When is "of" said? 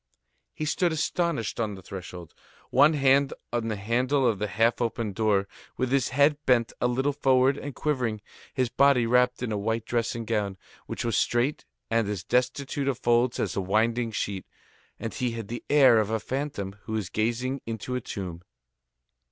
4.25-4.39, 12.87-12.97, 15.99-16.09